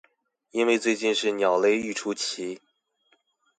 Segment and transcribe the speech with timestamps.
[0.49, 2.59] 因為最近是鳥類育雛期